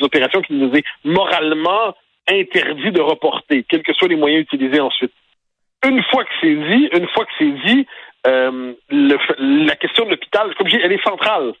opérations 0.00 0.42
qui 0.42 0.54
nous 0.54 0.72
est 0.74 0.84
moralement 1.04 1.94
interdit 2.28 2.90
de 2.90 3.00
reporter, 3.00 3.64
quels 3.68 3.82
que 3.82 3.92
soient 3.94 4.08
les 4.08 4.16
moyens 4.16 4.42
utilisés 4.42 4.80
ensuite. 4.80 5.12
Une 5.84 6.02
fois 6.04 6.24
que 6.24 6.30
c'est 6.40 6.54
dit, 6.54 6.88
une 6.92 7.08
fois 7.08 7.24
que 7.24 7.32
c'est 7.38 7.66
dit, 7.66 7.86
euh, 8.26 8.72
la 8.90 9.76
question 9.76 10.04
de 10.04 10.10
l'hôpital, 10.10 10.54
comme 10.54 10.68
je 10.68 10.76
dis, 10.76 10.82
elle 10.82 10.92
est 10.92 11.04
centrale. 11.04 11.52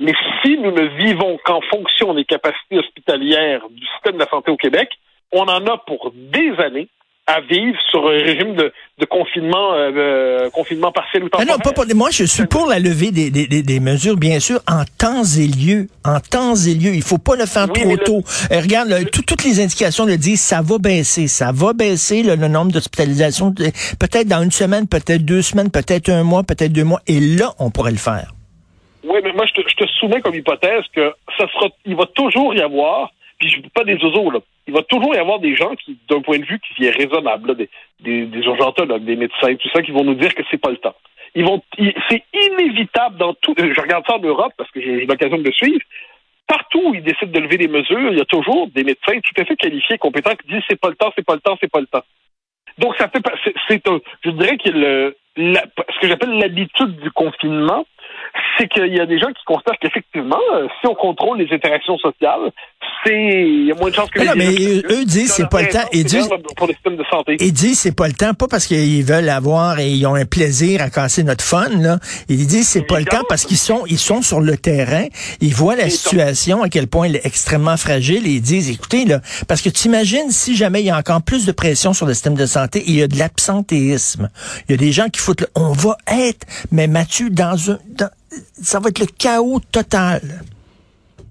Mais 0.00 0.12
si 0.42 0.56
nous 0.56 0.72
ne 0.72 0.86
vivons 1.04 1.38
qu'en 1.44 1.60
fonction 1.62 2.14
des 2.14 2.24
capacités 2.24 2.78
hospitalières 2.78 3.68
du 3.70 3.86
système 3.86 4.14
de 4.14 4.20
la 4.20 4.28
santé 4.28 4.50
au 4.50 4.56
Québec, 4.56 4.90
on 5.32 5.42
en 5.42 5.66
a 5.66 5.78
pour 5.78 6.12
des 6.14 6.52
années 6.58 6.88
à 7.30 7.40
vivre 7.42 7.78
sur 7.90 8.06
un 8.08 8.18
régime 8.18 8.54
de, 8.56 8.72
de 8.98 9.04
confinement, 9.04 9.74
euh, 9.74 9.92
euh, 9.94 10.50
confinement 10.50 10.90
partiel 10.90 11.22
ou 11.22 11.28
temporaire. 11.28 11.56
non, 11.56 11.58
pas 11.58 11.72
pour, 11.72 11.84
moi, 11.94 12.10
je 12.10 12.24
suis 12.24 12.46
pour 12.46 12.66
la 12.66 12.80
levée 12.80 13.12
des, 13.12 13.30
des, 13.30 13.46
des, 13.46 13.80
mesures, 13.80 14.16
bien 14.16 14.40
sûr, 14.40 14.58
en 14.68 14.82
temps 14.98 15.22
et 15.22 15.46
lieu. 15.46 15.86
En 16.04 16.18
temps 16.18 16.56
et 16.56 16.74
lieu. 16.74 16.92
Il 16.92 17.02
faut 17.02 17.18
pas 17.18 17.36
le 17.36 17.46
faire 17.46 17.68
trop 17.72 17.96
tôt. 17.98 18.22
Euh, 18.50 18.60
regarde, 18.60 18.92
toutes 19.12 19.44
les 19.44 19.60
indications 19.60 20.06
le 20.06 20.16
disent, 20.16 20.42
ça 20.42 20.60
va 20.60 20.78
baisser. 20.78 21.28
Ça 21.28 21.52
va 21.54 21.72
baisser 21.72 22.24
le, 22.24 22.34
nombre 22.34 22.72
d'hospitalisations. 22.72 23.52
Peut-être 23.52 24.26
dans 24.26 24.42
une 24.42 24.50
semaine, 24.50 24.88
peut-être 24.88 25.24
deux 25.24 25.42
semaines, 25.42 25.70
peut-être 25.70 26.08
un 26.08 26.24
mois, 26.24 26.42
peut-être 26.42 26.72
deux 26.72 26.84
mois. 26.84 27.00
Et 27.06 27.20
là, 27.20 27.52
on 27.60 27.70
pourrait 27.70 27.92
le 27.92 27.96
faire. 27.96 28.32
Oui, 29.04 29.20
mais 29.22 29.32
moi, 29.32 29.46
je 29.46 29.62
te, 29.62 29.68
je 29.68 29.76
te 29.76 29.88
soumets 30.00 30.20
comme 30.20 30.34
hypothèse 30.34 30.82
que 30.92 31.12
ça 31.38 31.46
sera, 31.52 31.68
il 31.86 31.94
va 31.94 32.06
toujours 32.06 32.54
y 32.54 32.60
avoir 32.60 33.10
puis 33.40 33.48
je 33.48 33.68
pas 33.74 33.84
des 33.84 33.96
oiseaux, 34.04 34.30
là. 34.30 34.38
Il 34.70 34.74
va 34.74 34.84
toujours 34.84 35.16
y 35.16 35.18
avoir 35.18 35.40
des 35.40 35.56
gens 35.56 35.74
qui, 35.74 35.98
d'un 36.08 36.20
point 36.20 36.38
de 36.38 36.44
vue 36.44 36.60
qui 36.60 36.84
est 36.84 36.90
raisonnable, 36.90 37.56
des, 37.56 37.68
des, 37.98 38.26
des 38.26 38.38
urgentologues, 38.38 39.04
des 39.04 39.16
médecins, 39.16 39.52
tout 39.56 39.68
ça, 39.74 39.82
qui 39.82 39.90
vont 39.90 40.04
nous 40.04 40.14
dire 40.14 40.32
que 40.32 40.44
c'est 40.48 40.60
pas 40.60 40.70
le 40.70 40.76
temps. 40.76 40.94
Ils 41.34 41.44
vont, 41.44 41.60
c'est 42.08 42.22
inévitable 42.32 43.16
dans 43.16 43.34
tout. 43.34 43.52
Je 43.58 43.80
regarde 43.80 44.04
ça 44.06 44.14
en 44.14 44.20
Europe 44.20 44.52
parce 44.56 44.70
que 44.70 44.80
j'ai 44.80 45.06
l'occasion 45.06 45.38
de 45.38 45.42
le 45.42 45.50
suivre. 45.50 45.80
Partout 46.46 46.82
où 46.90 46.94
ils 46.94 47.02
décident 47.02 47.32
de 47.32 47.40
lever 47.40 47.56
des 47.56 47.66
mesures, 47.66 48.12
il 48.12 48.18
y 48.18 48.20
a 48.20 48.24
toujours 48.26 48.68
des 48.68 48.84
médecins 48.84 49.18
tout 49.18 49.40
à 49.40 49.44
fait 49.44 49.56
qualifiés, 49.56 49.98
compétents, 49.98 50.36
qui 50.36 50.46
disent 50.46 50.62
c'est 50.68 50.80
pas 50.80 50.90
le 50.90 50.94
temps, 50.94 51.12
c'est 51.16 51.26
pas 51.26 51.34
le 51.34 51.40
temps, 51.40 51.58
c'est 51.60 51.70
pas 51.70 51.80
le 51.80 51.86
temps. 51.86 52.04
Donc 52.78 52.94
ça 52.96 53.08
fait, 53.08 53.22
c'est, 53.68 53.88
un, 53.88 53.98
je 54.24 54.30
dirais 54.30 54.56
que 54.56 54.70
le, 54.70 55.16
ce 55.36 56.00
que 56.00 56.08
j'appelle 56.08 56.38
l'habitude 56.38 56.96
du 57.00 57.10
confinement, 57.10 57.84
c'est 58.56 58.68
qu'il 58.68 58.94
y 58.94 59.00
a 59.00 59.06
des 59.06 59.18
gens 59.18 59.32
qui 59.32 59.44
considèrent 59.44 59.78
qu'effectivement, 59.80 60.40
euh, 60.52 60.68
si 60.80 60.86
on 60.86 60.94
contrôle 60.94 61.38
les 61.38 61.52
interactions 61.52 61.98
sociales, 61.98 62.52
c'est 63.04 63.12
il 63.12 63.66
y 63.66 63.72
a 63.72 63.74
moins 63.74 63.90
de 63.90 63.94
chances 63.94 64.10
que. 64.10 64.18
Mais 64.18 64.26
non, 64.26 64.32
mais 64.36 64.82
eux, 64.90 65.04
disent 65.04 65.32
c'est 65.32 65.48
pas 65.48 65.62
le 65.62 65.68
temps. 65.68 65.84
Ils 65.92 66.04
disent 66.04 66.28
pour 66.56 66.66
le 66.66 66.74
système 66.74 66.96
de 66.96 67.04
santé. 67.10 67.36
Ils 67.40 67.52
disent 67.52 67.80
c'est 67.80 67.92
pas 67.94 68.08
le 68.08 68.14
temps, 68.14 68.34
pas 68.34 68.48
parce 68.48 68.66
qu'ils 68.66 69.04
veulent 69.04 69.28
avoir 69.28 69.78
et 69.78 69.90
ils 69.90 70.06
ont 70.06 70.14
un 70.14 70.24
plaisir 70.24 70.82
à 70.82 70.90
casser 70.90 71.22
notre 71.22 71.44
fun 71.44 71.68
là. 71.78 71.98
Ils 72.28 72.46
disent 72.46 72.68
c'est 72.68 72.86
pas 72.86 72.98
le 72.98 73.06
temps 73.06 73.22
parce 73.28 73.44
qu'ils 73.44 73.58
sont 73.58 73.84
ils 73.86 73.98
sont 73.98 74.22
sur 74.22 74.40
le 74.40 74.56
terrain, 74.56 75.06
ils 75.40 75.54
voient 75.54 75.76
la 75.76 75.88
situation 75.90 76.62
à 76.62 76.68
quel 76.68 76.86
point 76.86 77.06
elle 77.06 77.16
est 77.16 77.26
extrêmement 77.26 77.76
fragile 77.76 78.26
et 78.26 78.30
ils 78.30 78.42
disent 78.42 78.70
écoutez 78.70 79.04
là, 79.04 79.20
parce 79.48 79.62
que 79.62 79.68
tu 79.68 79.88
imagines 79.88 80.30
si 80.30 80.56
jamais 80.56 80.80
il 80.80 80.86
y 80.86 80.90
a 80.90 80.98
encore 80.98 81.22
plus 81.22 81.46
de 81.46 81.52
pression 81.52 81.92
sur 81.92 82.06
le 82.06 82.14
système 82.14 82.34
de 82.34 82.46
santé, 82.46 82.82
il 82.86 82.96
y 82.96 83.02
a 83.02 83.08
de 83.08 83.18
l'absentéisme, 83.18 84.30
il 84.68 84.72
y 84.72 84.74
a 84.74 84.78
des 84.78 84.92
gens 84.92 85.08
qui 85.08 85.20
foutent, 85.20 85.42
le, 85.42 85.48
on 85.54 85.72
va 85.72 85.96
être, 86.06 86.46
mais 86.70 86.86
Mathieu 86.86 87.30
dans 87.30 87.70
un 87.70 87.78
dans, 87.88 88.10
ça 88.62 88.78
va 88.80 88.90
être 88.90 89.00
le 89.00 89.06
chaos 89.06 89.60
total. 89.72 90.42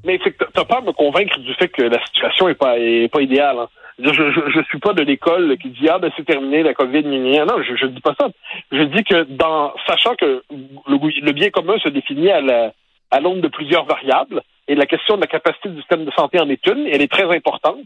Mais 0.05 0.17
tu 0.19 0.33
n'as 0.55 0.65
pas 0.65 0.77
à 0.77 0.81
me 0.81 0.91
convaincre 0.91 1.39
du 1.39 1.53
fait 1.55 1.67
que 1.67 1.81
la 1.81 2.03
situation 2.05 2.47
est 2.47 2.55
pas 2.55 2.77
est 2.77 3.11
pas 3.11 3.21
idéale. 3.21 3.57
Hein. 3.59 3.67
Je, 4.01 4.11
je, 4.11 4.61
suis 4.69 4.79
pas 4.79 4.93
de 4.93 5.01
l'école 5.01 5.57
qui 5.57 5.69
dit 5.71 5.89
ah 5.89 5.99
ben 5.99 6.09
c'est 6.15 6.25
terminé 6.25 6.63
la 6.63 6.73
Covid 6.73 7.03
non 7.03 7.61
je 7.61 7.85
ne 7.85 7.91
dis 7.91 7.99
pas 7.99 8.15
ça 8.17 8.29
je 8.71 8.83
dis 8.83 9.03
que 9.03 9.23
dans 9.23 9.73
sachant 9.87 10.15
que 10.15 10.41
le, 10.87 11.31
bien 11.33 11.49
commun 11.49 11.77
se 11.79 11.89
définit 11.89 12.31
à 12.31 12.39
la 12.39 12.71
à 13.11 13.19
l'aune 13.19 13.41
de 13.41 13.49
plusieurs 13.49 13.83
variables 13.83 14.41
et 14.69 14.75
la 14.75 14.85
question 14.85 15.17
de 15.17 15.21
la 15.21 15.27
capacité 15.27 15.67
du 15.67 15.79
système 15.79 16.05
de 16.05 16.11
santé 16.11 16.39
en 16.39 16.47
est 16.47 16.65
une 16.67 16.87
elle 16.87 17.01
est 17.01 17.11
très 17.11 17.29
importante 17.35 17.79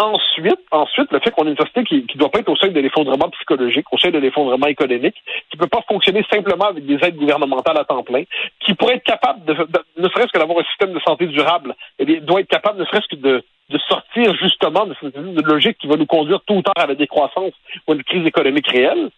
Ensuite, 0.00 0.60
ensuite, 0.70 1.12
le 1.12 1.20
fait 1.20 1.30
qu'on 1.30 1.46
ait 1.46 1.50
une 1.50 1.58
société 1.58 1.84
qui 1.84 2.06
ne 2.14 2.18
doit 2.18 2.30
pas 2.30 2.38
être 2.38 2.48
au 2.48 2.56
sein 2.56 2.68
de 2.68 2.80
l'effondrement 2.80 3.28
psychologique, 3.28 3.84
au 3.92 3.98
sein 3.98 4.08
de 4.08 4.16
l'effondrement 4.16 4.66
économique, 4.66 5.16
qui 5.50 5.58
ne 5.58 5.60
peut 5.60 5.68
pas 5.68 5.82
fonctionner 5.86 6.24
simplement 6.32 6.68
avec 6.68 6.86
des 6.86 6.94
aides 7.02 7.16
gouvernementales 7.16 7.76
à 7.78 7.84
temps 7.84 8.02
plein, 8.02 8.22
qui 8.60 8.72
pourrait 8.72 8.94
être 8.94 9.04
capable 9.04 9.44
de, 9.44 9.52
ne 9.98 10.08
serait-ce 10.08 10.32
que 10.32 10.38
d'avoir 10.38 10.58
un 10.58 10.64
système 10.64 10.94
de 10.94 11.00
santé 11.00 11.26
durable, 11.26 11.76
eh 11.98 12.06
bien, 12.06 12.18
doit 12.22 12.40
être 12.40 12.48
capable 12.48 12.80
ne 12.80 12.86
serait-ce 12.86 13.14
que 13.14 13.20
de, 13.20 13.44
de 13.68 13.78
sortir 13.90 14.34
justement 14.36 14.86
de 14.86 14.94
cette 15.02 15.14
logique 15.16 15.76
qui 15.76 15.86
va 15.86 15.96
nous 15.96 16.06
conduire 16.06 16.40
tout 16.46 16.54
ou 16.54 16.62
tard 16.62 16.82
à 16.82 16.86
la 16.86 16.94
décroissance 16.94 17.52
ou 17.86 17.92
à 17.92 17.94
une 17.94 18.04
crise 18.04 18.26
économique 18.26 18.68
réelle 18.68 19.10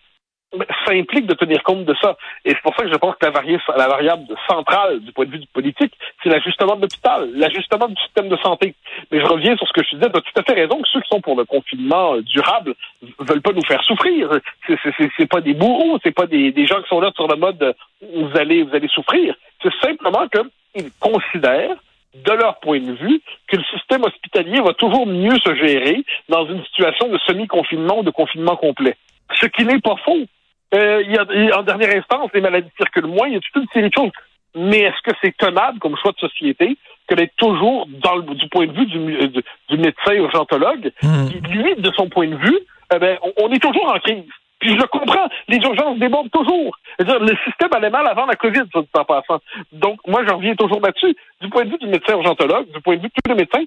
ça 0.87 0.93
implique 0.93 1.27
de 1.27 1.35
tenir 1.35 1.63
compte 1.63 1.85
de 1.85 1.95
ça. 2.01 2.17
Et 2.45 2.51
c'est 2.51 2.63
pour 2.63 2.75
ça 2.77 2.83
que 2.83 2.93
je 2.93 2.97
pense 2.97 3.15
que 3.17 3.27
la, 3.27 3.33
la 3.77 3.89
variable 3.89 4.25
centrale 4.49 5.01
du 5.01 5.13
point 5.13 5.25
de 5.25 5.31
vue 5.31 5.39
du 5.39 5.47
politique, 5.47 5.93
c'est 6.23 6.29
l'ajustement 6.29 6.77
de 6.77 6.83
l'hôpital, 6.83 7.31
l'ajustement 7.35 7.89
du 7.89 7.97
système 8.03 8.29
de 8.29 8.37
santé. 8.37 8.75
Mais 9.11 9.21
je 9.21 9.27
reviens 9.27 9.57
sur 9.57 9.67
ce 9.67 9.73
que 9.73 9.83
je 9.83 9.97
disais, 9.97 10.11
tu 10.11 10.19
as 10.19 10.21
tout 10.21 10.41
à 10.41 10.43
fait 10.43 10.61
raison 10.61 10.81
que 10.81 10.89
ceux 10.89 11.01
qui 11.01 11.09
sont 11.09 11.21
pour 11.21 11.37
le 11.37 11.45
confinement 11.45 12.15
euh, 12.15 12.23
durable 12.23 12.75
veulent 13.19 13.43
pas 13.43 13.53
nous 13.53 13.65
faire 13.65 13.83
souffrir. 13.85 14.31
C'est 15.17 15.29
pas 15.29 15.41
des 15.41 15.55
bourreaux, 15.55 15.99
c'est 16.03 16.15
pas 16.15 16.27
des, 16.27 16.67
gens 16.67 16.81
qui 16.83 16.89
sont 16.89 17.01
là 17.01 17.11
sur 17.15 17.29
le 17.29 17.37
mode 17.37 17.75
vous 18.15 18.31
allez 18.37 18.63
vous 18.63 18.75
allez 18.75 18.89
souffrir. 18.89 19.35
C'est 19.63 19.73
simplement 19.81 20.27
qu'ils 20.29 20.91
considèrent 21.01 21.77
de 22.15 22.33
leur 22.33 22.59
point 22.61 22.81
de 22.81 22.93
vue, 22.93 23.21
que 23.49 23.57
le 23.57 23.65
système 23.65 24.05
hospitalier 24.05 24.61
va 24.61 24.75
toujours 24.75 25.07
mieux 25.07 25.39
se 25.39 25.55
gérer 25.55 26.05
dans 26.29 26.47
une 26.47 26.63
situation 26.65 27.09
de 27.09 27.19
semi-confinement 27.27 28.01
ou 28.01 28.03
de 28.03 28.11
confinement 28.11 28.57
complet. 28.57 28.97
Ce 29.41 29.47
qui 29.47 29.65
n'est 29.65 29.81
pas 29.81 29.97
faux. 30.05 30.27
Euh, 30.75 31.03
il 31.05 31.13
y 31.13 31.19
a, 31.51 31.59
en 31.59 31.63
dernière 31.63 31.95
instance, 31.97 32.31
les 32.35 32.41
maladies 32.41 32.71
circulent 32.77 33.07
moins, 33.07 33.29
il 33.29 33.35
y 33.35 33.37
a 33.37 33.41
toute 33.41 33.63
une 33.63 33.69
série 33.73 33.89
de 33.89 33.95
choses. 33.95 34.13
Mais 34.55 34.81
est-ce 34.81 35.03
que 35.03 35.17
c'est 35.23 35.37
tenable 35.37 35.79
comme 35.79 35.97
choix 35.97 36.13
de 36.13 36.19
société 36.19 36.77
que 37.09 37.15
d'être 37.15 37.35
toujours, 37.37 37.87
dans 37.89 38.17
le, 38.17 38.23
du 38.35 38.49
point 38.49 38.67
de 38.67 38.73
vue 38.73 38.87
du, 38.87 38.99
euh, 38.99 39.29
du, 39.69 39.77
médecin 39.77 40.13
urgentologue, 40.13 40.93
mmh. 41.03 41.29
qui, 41.29 41.41
lui, 41.41 41.75
de 41.77 41.91
son 41.97 42.09
point 42.09 42.29
de 42.29 42.37
vue, 42.37 42.59
eh 42.95 42.99
ben, 42.99 43.19
on, 43.39 43.51
est 43.51 43.63
toujours 43.63 43.93
en 43.93 43.99
crise. 43.99 44.25
Puis 44.61 44.71
je 44.71 44.77
le 44.77 44.87
comprends, 44.87 45.29
les 45.49 45.57
urgences 45.59 45.99
débordent 45.99 46.31
toujours. 46.31 46.77
-dire, 47.01 47.19
le 47.19 47.37
système 47.45 47.71
allait 47.75 47.91
mal 47.91 48.07
avant 48.07 48.27
la 48.27 48.37
COVID, 48.37 48.63
ça, 48.73 48.81
en 49.01 49.05
passant. 49.05 49.41
Donc, 49.73 49.99
moi, 50.07 50.23
j'en 50.27 50.37
reviens 50.37 50.55
toujours 50.55 50.81
là-dessus. 50.81 51.17
Du 51.41 51.49
point 51.49 51.65
de 51.65 51.71
vue 51.71 51.79
du 51.79 51.87
médecin 51.87 52.13
urgentologue, 52.13 52.71
du 52.71 52.81
point 52.81 52.97
de 52.97 53.03
vue 53.03 53.09
de 53.09 53.15
tous 53.15 53.31
les 53.31 53.35
médecins, 53.35 53.65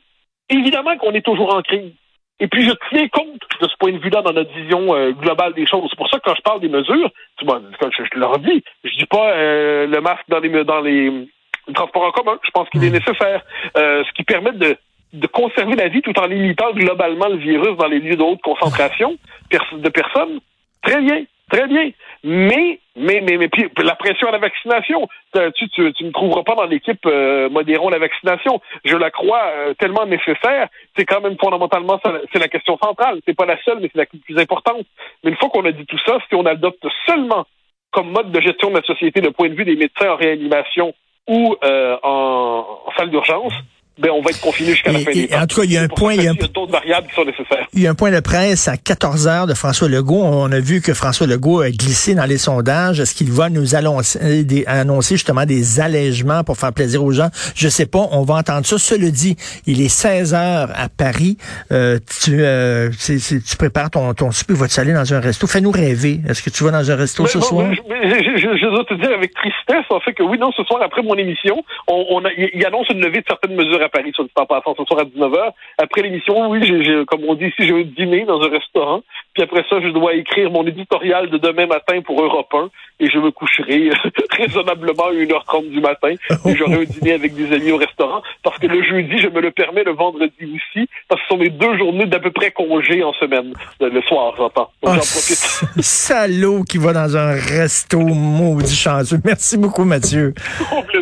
évidemment 0.50 0.95
qu'on 0.97 1.12
est 1.12 1.25
toujours 1.25 1.53
en 1.53 1.62
crise. 1.62 1.91
Et 2.39 2.48
puis, 2.48 2.65
je 2.65 2.72
tiens 2.89 3.08
compte 3.08 3.42
de 3.62 3.68
ce 3.68 3.75
point 3.80 3.94
de 3.94 3.98
vue-là 3.98 4.22
dans 4.22 4.34
notre 4.34 4.54
vision 4.54 4.94
euh, 4.94 5.12
globale 5.12 5.54
des 5.54 5.65
choses. 5.65 5.88
C'est 5.89 5.98
pour 5.98 6.10
ça 6.10 6.20
que 6.20 6.24
quand 6.25 6.36
je 6.36 6.42
parle 6.42 6.60
des 6.60 6.68
mesures, 6.68 7.10
bon, 7.44 7.62
je, 7.82 8.04
je 8.13 8.20
leur 8.20 8.39
dis, 8.39 8.63
je 8.84 8.98
dis 8.98 9.06
pas 9.06 9.32
euh, 9.32 9.88
le 9.88 10.01
masque 10.01 10.25
dans 10.27 10.39
les, 10.39 10.63
dans 10.65 10.82
les 10.82 11.30
transports 11.74 12.04
en 12.04 12.12
commun. 12.12 12.38
Je 12.44 12.51
pense 12.51 12.70
qu'il 12.70 12.84
est 12.84 12.89
hmm. 12.89 12.94
nécessaire. 12.94 13.42
Euh, 13.77 14.04
ce 14.04 14.12
qui 14.13 14.24
permet 14.24 14.51
de, 14.51 14.75
de 15.13 15.27
conserver 15.27 15.75
la 15.75 15.88
vie 15.88 16.01
tout 16.01 16.18
en 16.20 16.25
limitant 16.25 16.74
globalement 16.74 17.27
le 17.30 17.38
virus 17.38 17.77
dans 17.77 17.88
les 17.88 18.00
lieux 18.00 18.18
de 18.18 18.24
haute 18.24 18.42
concentration 18.42 19.15
de 19.51 19.89
personnes. 19.89 20.39
Très 20.82 21.01
bien. 21.01 21.24
Très 21.52 21.68
bien. 21.68 21.92
Mais, 22.24 22.80
mais, 22.96 23.22
mais, 23.22 23.38
mais 23.38 23.50
puis, 23.50 23.70
la 23.78 23.96
pression 23.96 24.28
à 24.28 24.32
la 24.32 24.40
vaccination, 24.40 25.08
tu, 25.56 25.70
tu, 25.70 25.94
tu 25.94 26.04
ne 26.04 26.12
trouveras 26.12 26.44
pas 26.44 26.56
dans 26.56 26.66
l'équipe 26.66 27.06
euh, 27.06 27.50
modérons 27.50 27.90
la 27.90 28.00
vaccination. 28.00 28.62
Je 28.84 28.96
la 28.96 29.12
crois 29.12 29.44
euh, 29.46 29.74
tellement 29.75 30.06
nécessaire. 30.08 30.68
C'est 30.98 31.06
quand 31.06 31.22
même 31.22 31.38
fondamentalement 31.40 32.00
c'est 32.34 32.40
la 32.40 32.48
question 32.48 32.78
centrale. 32.84 33.20
C'est 33.25 33.36
pas 33.38 33.46
la 33.46 33.62
seule, 33.64 33.80
mais 33.80 33.90
c'est 33.94 34.00
la 34.00 34.06
plus 34.06 34.40
importante. 34.40 34.86
Mais 35.24 35.32
une 35.32 35.38
fois 35.38 35.50
qu'on 35.50 35.66
a 35.66 35.72
dit 35.72 35.86
tout 35.86 36.00
ça, 36.06 36.18
si 36.28 36.36
on 36.36 36.46
adopte 36.46 36.86
seulement 37.06 37.46
comme 37.92 38.12
mode 38.12 38.32
de 38.32 38.42
gestion 38.42 38.72
de 38.72 38.78
la 38.78 38.84
société 38.84 39.22
le 39.22 39.32
point 39.32 39.50
de 39.50 39.56
vue 39.56 39.66
des 39.66 39.75
médecins 39.75 40.12
en 40.12 40.16
réanimation 40.16 40.94
ou 41.28 41.56
euh, 41.64 41.98
en 42.04 42.66
salle 42.98 43.10
d'urgence, 43.10 43.54
ben, 43.98 44.12
on 44.12 44.22
va 44.22 44.32
être 44.32 44.42
confiné 44.42 44.72
jusqu'à 44.72 44.92
la 44.92 45.00
fin 45.00 45.12
des 45.12 45.30
En 45.34 45.48
tout 45.48 45.62
cas, 45.62 45.64
il 45.64 45.72
y 45.72 45.78
a 45.78 45.82
un 45.82 45.88
point, 45.88 46.14
il 46.16 46.24
y 46.24 46.28
a, 46.28 46.34
d'autres 46.34 46.72
variables 46.72 47.08
qui 47.08 47.16
sont 47.16 47.24
nécessaires. 47.24 47.66
Il 47.74 47.82
y 47.82 47.88
a 47.88 47.92
un 47.92 47.96
point 47.96 48.12
de 48.12 48.20
presse 48.20 48.68
à 48.68 48.75
14 48.75 49.28
heures 49.28 49.48
de 49.48 49.54
François 49.54 49.88
Legault. 49.88 50.22
On 50.22 50.52
a 50.52 50.60
vu 50.60 50.82
que 50.82 50.94
François 50.94 51.28
Legault 51.28 51.62
a 51.62 51.72
glissé 51.72 52.14
dans 52.14 52.25
les 52.25 52.38
sondages. 52.38 53.00
Est-ce 53.00 53.16
qu'il 53.16 53.32
va 53.32 53.50
nous 53.50 53.74
annoncer, 53.74 54.44
des, 54.44 54.66
annoncer 54.66 55.16
justement 55.16 55.46
des 55.46 55.80
allègements 55.80 56.44
pour 56.44 56.58
faire 56.58 56.74
plaisir 56.74 57.04
aux 57.04 57.12
gens? 57.12 57.30
Je 57.56 57.70
sais 57.70 57.86
pas. 57.86 58.06
On 58.12 58.24
va 58.24 58.36
entendre 58.36 58.66
ça. 58.66 58.78
Cela 58.78 59.10
dit, 59.12 59.38
il 59.66 59.82
est 59.82 59.90
16 59.90 60.34
heures 60.34 60.72
à 60.75 60.90
Paris. 60.90 61.38
Euh, 61.72 61.98
tu, 62.22 62.40
euh, 62.42 62.90
tu 63.00 63.58
prépares 63.58 63.92
ton, 63.92 64.14
ton 64.14 64.32
souper. 64.32 64.56
Vas-tu 64.56 64.80
aller 64.82 64.94
dans 64.94 65.14
un 65.14 65.22
resto? 65.22 65.48
Fais-nous 65.48 65.72
rêver. 65.72 66.20
Est-ce 66.28 66.44
que 66.44 66.50
tu 66.50 66.66
vas 66.66 66.72
dans 66.72 66.92
un 66.92 66.96
resto 66.98 67.25
ce 67.28 67.40
soir? 67.40 67.72
je, 67.72 68.58
je, 68.58 68.68
dois 68.68 68.84
te 68.84 68.94
dire 68.96 69.12
avec 69.14 69.34
tristesse, 69.34 69.86
en 69.90 70.00
fait, 70.00 70.14
que 70.14 70.24
oui, 70.24 70.38
non, 70.38 70.52
ce 70.52 70.64
soir, 70.64 70.82
après 70.84 71.02
mon 71.02 71.16
émission, 71.16 71.64
on, 71.88 72.06
on 72.10 72.25
a, 72.25 72.30
il 72.38 72.66
annonce 72.66 72.90
une 72.90 73.00
levée 73.00 73.20
de 73.20 73.25
certaines 73.28 73.56
mesures 73.56 73.82
à 73.86 73.89
Paris, 73.89 74.12
sur 74.13 74.24
le 74.24 74.30
temps 74.30 74.46
passant, 74.46 74.75
ce 74.77 74.84
soir 74.84 75.01
à 75.01 75.04
19h. 75.04 75.51
Après 75.77 76.01
l'émission, 76.01 76.50
oui, 76.50 76.60
j'ai, 76.65 77.06
comme 77.06 77.22
on 77.27 77.36
dit 77.36 77.46
ici, 77.46 77.68
j'ai 77.68 77.74
un 77.74 77.84
dîner 77.84 78.25
dans 78.25 78.42
un 78.42 78.50
restaurant. 78.50 79.01
Puis 79.34 79.44
après 79.44 79.63
ça, 79.70 79.82
je 79.82 79.89
dois 79.89 80.13
écrire 80.13 80.50
mon 80.50 80.65
éditorial 80.65 81.30
de 81.30 81.38
demain 81.38 81.68
matin 81.68 82.01
pour 82.01 82.22
Europe 82.22 82.54
1 82.54 82.70
et 83.01 83.10
je 83.10 83.18
me 83.20 83.32
coucherai 83.32 83.89
raisonnablement 84.32 85.08
à 85.08 85.13
1h30 85.13 85.70
du 85.70 85.82
matin 85.82 86.13
et 86.46 86.56
j'aurai 86.56 86.75
un 86.75 86.84
dîner 86.84 87.13
avec 87.13 87.36
des 87.36 87.54
amis 87.54 87.72
au 87.72 87.77
restaurant 87.77 88.22
parce 88.44 88.58
que 88.60 88.68
le 88.68 88.82
jeudi, 88.82 89.20
je 89.20 89.27
me 89.27 89.42
le 89.42 89.51
permets, 89.51 89.84
le 89.84 89.92
vendredi 89.92 90.32
aussi, 90.42 90.88
parce 91.10 91.22
que 91.22 91.27
ce 91.27 91.34
sont 91.36 91.38
mes 91.38 91.50
deux 91.50 91.77
journées 91.77 92.06
d'à 92.06 92.20
peu 92.20 92.32
près 92.32 92.51
congé 92.51 93.04
en 93.04 93.13
semaine. 93.13 93.54
Le 93.82 94.01
soir, 94.04 94.34
j'entends. 94.38 94.70
Donc, 94.82 94.96
j'en 94.96 95.00
profite. 95.00 95.62
Salaud 95.82 96.63
qui 96.63 96.77
va 96.77 96.94
dans 96.94 97.18
un 97.18 97.34
resto 97.34 98.00
maudit 98.00 98.75
chanceux. 98.75 99.20
Merci 99.25 99.58
beaucoup, 99.58 99.84
Mathieu. 99.84 100.34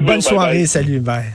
Bonne 0.02 0.22
soirée. 0.22 0.66
Salut. 0.66 1.00
Bye. 1.00 1.34